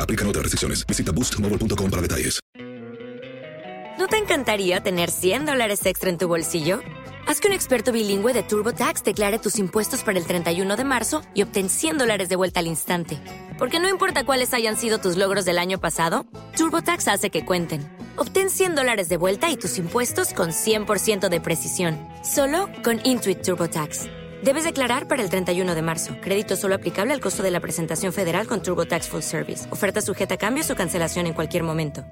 Aplican 0.00 0.26
otras 0.26 0.44
restricciones. 0.44 0.86
Visita 0.86 1.12
boostmobile.com 1.12 1.90
para 1.90 2.02
detalles. 2.02 2.40
¿No 3.98 4.08
te 4.08 4.18
encantaría 4.18 4.80
tener 4.80 5.10
100 5.10 5.46
dólares 5.46 5.86
extra 5.86 6.10
en 6.10 6.18
tu 6.18 6.28
bolsillo? 6.28 6.80
Haz 7.26 7.40
que 7.40 7.48
un 7.48 7.54
experto 7.54 7.92
bilingüe 7.92 8.34
de 8.34 8.42
TurboTax 8.42 9.02
declare 9.02 9.38
tus 9.38 9.58
impuestos 9.58 10.02
para 10.02 10.18
el 10.18 10.26
31 10.26 10.76
de 10.76 10.84
marzo 10.84 11.22
y 11.34 11.42
obtén 11.42 11.70
100 11.70 11.98
dólares 11.98 12.28
de 12.28 12.36
vuelta 12.36 12.60
al 12.60 12.66
instante. 12.66 13.18
Porque 13.58 13.80
no 13.80 13.88
importa 13.88 14.24
cuáles 14.24 14.54
hayan 14.54 14.76
sido 14.76 14.98
tus 14.98 15.16
logros 15.16 15.44
del 15.44 15.58
año 15.58 15.80
pasado, 15.80 16.26
TurboTax 16.56 17.08
hace 17.08 17.30
que 17.30 17.44
cuenten. 17.44 17.80
Obtén 18.16 18.50
100 18.50 18.76
dólares 18.76 19.08
de 19.08 19.16
vuelta 19.16 19.50
y 19.50 19.56
tus 19.56 19.78
impuestos 19.78 20.34
con 20.34 20.50
100% 20.50 21.28
de 21.28 21.40
precisión. 21.40 21.98
Solo 22.22 22.68
con 22.84 23.00
Intuit 23.02 23.42
TurboTax. 23.42 24.25
Debes 24.42 24.64
declarar 24.64 25.08
para 25.08 25.22
el 25.22 25.30
31 25.30 25.74
de 25.74 25.82
marzo. 25.82 26.14
Crédito 26.20 26.56
solo 26.56 26.74
aplicable 26.74 27.14
al 27.14 27.20
costo 27.20 27.42
de 27.42 27.50
la 27.50 27.60
presentación 27.60 28.12
federal 28.12 28.46
con 28.46 28.62
TurboTax 28.62 29.08
Full 29.08 29.22
Service. 29.22 29.66
Oferta 29.72 30.00
sujeta 30.02 30.34
a 30.34 30.36
cambios 30.36 30.70
o 30.70 30.76
cancelación 30.76 31.26
en 31.26 31.32
cualquier 31.32 31.62
momento. 31.62 32.04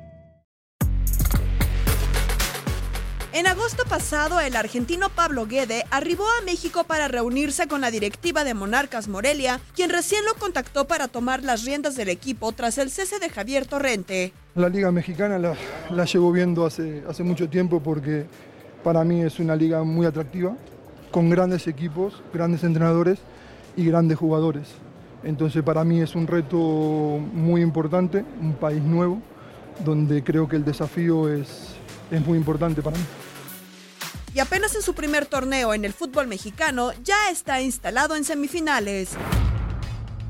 En 3.35 3.49
agosto 3.49 3.85
pasado, 3.85 4.41
el 4.41 4.55
argentino 4.57 5.11
Pablo 5.11 5.47
Guede 5.47 5.85
arribó 5.91 6.25
a 6.41 6.45
México 6.45 6.85
para 6.85 7.09
reunirse 7.09 7.67
con 7.67 7.81
la 7.81 7.91
directiva 7.91 8.45
de 8.45 8.55
Monarcas 8.55 9.09
Morelia, 9.09 9.61
quien 9.75 9.91
recién 9.91 10.25
lo 10.25 10.35
contactó 10.35 10.87
para 10.87 11.09
tomar 11.09 11.43
las 11.43 11.65
riendas 11.65 11.97
del 11.97 12.09
equipo 12.09 12.53
tras 12.53 12.79
el 12.79 12.91
cese 12.91 13.19
de 13.19 13.29
Javier 13.29 13.67
Torrente. 13.67 14.33
La 14.55 14.69
liga 14.69 14.93
mexicana 14.93 15.39
la, 15.39 15.57
la 15.91 16.05
llevo 16.05 16.31
viendo 16.31 16.65
hace, 16.65 17.03
hace 17.09 17.25
mucho 17.25 17.49
tiempo 17.49 17.83
porque 17.83 18.25
para 18.85 19.03
mí 19.03 19.23
es 19.23 19.41
una 19.41 19.57
liga 19.57 19.83
muy 19.83 20.07
atractiva, 20.07 20.57
con 21.15 21.31
grandes 21.31 21.69
equipos, 21.69 22.21
grandes 22.33 22.65
entrenadores 22.65 23.21
y 23.77 23.85
grandes 23.87 24.19
jugadores. 24.19 24.67
Entonces 25.23 25.63
para 25.63 25.85
mí 25.85 26.01
es 26.01 26.17
un 26.17 26.27
reto 26.27 26.59
muy 26.59 27.63
importante, 27.63 28.25
un 28.41 28.55
país 28.55 28.83
nuevo, 28.83 29.23
donde 29.85 30.25
creo 30.25 30.49
que 30.49 30.57
el 30.57 30.65
desafío 30.65 31.33
es, 31.33 31.77
es 32.11 32.27
muy 32.27 32.37
importante 32.37 32.83
para 32.83 32.97
mí. 32.97 33.05
Y 34.35 34.41
apenas 34.41 34.75
en 34.75 34.83
su 34.83 34.95
primer 34.95 35.27
torneo 35.27 35.73
en 35.73 35.85
el 35.85 35.93
fútbol 35.93 36.27
mexicano, 36.27 36.91
ya 37.05 37.31
está 37.31 37.63
instalado 37.63 38.17
en 38.17 38.25
semifinales. 38.25 39.17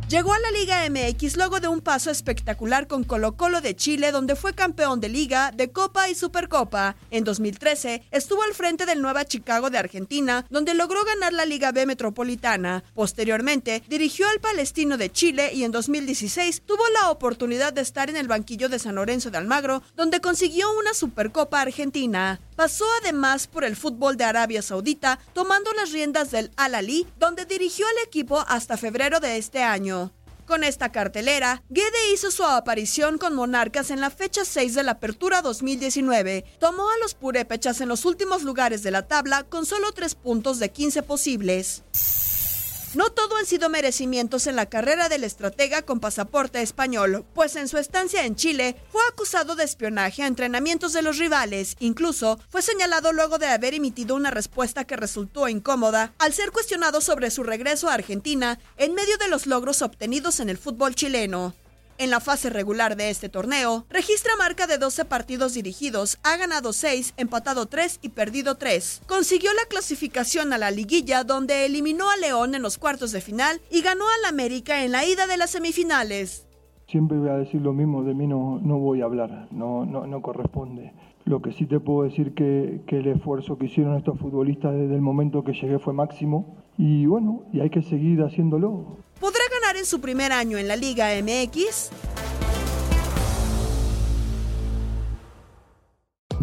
Llegó 0.07 0.35
a 0.35 0.39
la 0.39 0.51
Liga 0.51 0.87
MX 0.91 1.39
luego 1.39 1.61
de 1.61 1.69
un 1.69 1.81
paso 1.81 2.11
espectacular 2.11 2.87
con 2.87 3.05
Colo 3.05 3.39
Colo 3.39 3.63
de 3.63 3.75
Chile, 3.75 4.13
donde 4.13 4.37
fue 4.37 4.53
campeón 4.53 5.01
de 5.01 5.09
Liga, 5.09 5.51
de 5.51 5.73
Copa 5.73 6.11
y 6.11 6.15
Supercopa. 6.15 6.95
En 7.11 7.25
2013 7.25 8.03
estuvo 8.11 8.43
al 8.43 8.53
frente 8.53 8.85
del 8.85 9.01
Nueva 9.01 9.25
Chicago 9.25 9.71
de 9.71 9.79
Argentina, 9.79 10.45
donde 10.51 10.75
logró 10.75 11.03
ganar 11.05 11.33
la 11.33 11.47
Liga 11.47 11.73
B 11.73 11.87
Metropolitana. 11.87 12.85
Posteriormente 12.95 13.83
dirigió 13.89 14.29
al 14.29 14.41
Palestino 14.41 14.99
de 14.99 15.11
Chile 15.11 15.55
y 15.55 15.65
en 15.65 15.73
2016 15.73 16.63
tuvo 16.67 16.83
la 17.01 17.11
oportunidad 17.11 17.73
de 17.73 17.81
estar 17.81 18.11
en 18.11 18.17
el 18.17 18.29
banquillo 18.29 18.69
de 18.69 18.79
San 18.79 18.97
Lorenzo 18.97 19.31
de 19.31 19.39
Almagro, 19.39 19.83
donde 19.97 20.21
consiguió 20.21 20.67
una 20.79 20.93
Supercopa 20.93 21.63
Argentina. 21.63 22.41
Pasó 22.57 22.85
además 23.03 23.47
por 23.47 23.65
el 23.65 23.77
fútbol 23.77 24.17
de 24.17 24.25
Arabia 24.25 24.63
Saudita, 24.63 25.19
tomando 25.33 25.73
las 25.73 25.93
riendas 25.93 26.31
del 26.31 26.51
Al 26.57 26.75
Ali, 26.75 27.07
donde 27.19 27.45
dirigió 27.45 27.87
al 27.87 28.07
equipo 28.07 28.45
hasta 28.47 28.77
febrero 28.77 29.19
de 29.21 29.37
este 29.37 29.63
año. 29.63 30.13
Con 30.47 30.63
esta 30.63 30.93
cartelera, 30.93 31.63
Guede 31.71 32.13
hizo 32.13 32.31
su 32.31 32.45
aparición 32.45 33.17
con 33.17 33.35
Monarcas 33.35 33.91
en 33.91 34.01
la 34.01 34.11
fecha 34.11 34.45
6 34.45 34.75
de 34.75 34.83
la 34.83 34.93
Apertura 34.93 35.41
2019. 35.41 36.45
Tomó 36.61 36.91
a 36.91 36.99
los 36.99 37.15
purépechas 37.15 37.81
en 37.81 37.89
los 37.89 38.05
últimos 38.05 38.43
lugares 38.43 38.83
de 38.83 38.91
la 38.91 39.09
tabla 39.09 39.45
con 39.45 39.65
solo 39.65 39.93
3 39.93 40.15
puntos 40.17 40.59
de 40.59 40.71
15 40.71 41.03
posibles. 41.03 41.83
No 42.95 43.11
todo 43.11 43.37
han 43.37 43.47
sido 43.47 43.69
merecimientos 43.69 44.47
en 44.47 44.55
la 44.55 44.67
carrera 44.67 45.09
del 45.09 45.25
estratega 45.25 45.83
con 45.83 45.99
pasaporte 45.99 46.63
español, 46.63 47.25
pues 47.35 47.57
en 47.57 47.67
su 47.67 47.77
estancia 47.77 48.25
en 48.25 48.37
Chile 48.37 48.77
fue 48.91 49.03
acusado 49.09 49.57
de 49.57 49.65
espionaje 49.65 50.23
a 50.23 50.29
entrenamientos 50.29 50.93
de 50.93 51.03
los 51.03 51.19
rivales. 51.19 51.77
Incluso 51.81 52.39
fue 52.49 52.63
señalado 52.63 53.13
luego 53.13 53.39
de 53.39 53.49
haber 53.49 53.75
emitido 53.75 54.15
una 54.15 54.31
respuesta 54.31 54.85
que 54.85 54.97
resultó 54.97 55.49
incómoda 55.49 56.15
al 56.19 56.33
ser 56.33 56.53
cuestionado 56.53 57.01
sobre 57.01 57.33
su 57.33 57.43
regreso 57.43 57.89
a 57.89 57.95
Argentina 57.95 58.61
en 58.77 58.95
medio 58.95 59.19
de 59.19 59.29
los 59.29 59.47
logros 59.47 59.83
obtenidos 59.83 60.39
en 60.39 60.49
el 60.49 60.59
fútbol 60.59 60.95
chileno. 60.95 61.55
En 61.97 62.11
la 62.11 62.19
fase 62.19 62.51
regular 62.51 62.97
de 62.97 63.09
este 63.09 63.29
torneo, 63.29 63.85
registra 63.89 64.33
marca 64.37 64.67
de 64.67 64.79
12 64.79 65.05
partidos 65.05 65.55
dirigidos, 65.55 66.19
ha 66.25 66.37
ganado 66.37 66.73
6, 66.73 67.15
empatado 67.17 67.67
3 67.67 68.01
y 68.03 68.09
perdido 68.09 68.57
3. 68.57 69.03
Consiguió 69.07 69.53
la 69.55 69.69
clasificación 69.69 70.53
a 70.53 70.59
la 70.59 70.73
liguilla 70.73 71.23
donde 71.23 71.67
eliminó 71.67 72.11
a 72.11 72.17
León 72.17 72.57
en 72.57 72.63
los 72.63 72.79
cuartos 72.79 73.13
de 73.13 73.21
final 73.21 73.61
y 73.71 73.81
ganó 73.81 74.05
al 74.19 74.25
América 74.29 74.85
en 74.85 74.91
la 74.91 75.05
ida 75.05 75.29
de 75.29 75.37
las 75.37 75.51
semifinales. 75.51 76.49
Siempre 76.89 77.17
voy 77.17 77.29
a 77.29 77.37
decir 77.37 77.61
lo 77.61 77.73
mismo, 77.73 78.03
de 78.03 78.15
mí 78.15 78.27
no, 78.27 78.59
no 78.61 78.79
voy 78.79 79.01
a 79.01 79.05
hablar, 79.05 79.47
no, 79.53 79.87
no, 79.87 80.05
no 80.09 80.21
corresponde. 80.21 80.93
Lo 81.25 81.43
que 81.43 81.53
sí 81.53 81.65
te 81.65 81.79
puedo 81.79 82.03
decir 82.03 82.35
que, 82.35 82.81
que 82.89 82.99
el 82.99 83.07
esfuerzo 83.07 83.57
que 83.57 83.67
hicieron 83.67 83.97
estos 83.97 84.19
futbolistas 84.19 84.75
desde 84.75 84.97
el 84.97 85.01
momento 85.01 85.45
que 85.45 85.53
llegué 85.53 85.79
fue 85.79 85.93
máximo 85.93 86.57
y 86.77 87.07
bueno, 87.07 87.45
y 87.53 87.61
hay 87.61 87.71
que 87.71 87.83
seguir 87.83 88.21
haciéndolo. 88.23 88.99
¿Podrá 89.85 89.91
ganar 89.91 89.91
en 89.91 89.91
su 89.91 90.01
primer 90.01 90.33
año 90.33 90.57
en 90.57 90.67
la 90.67 90.77
Liga 90.77 91.11
MX? 91.23 91.91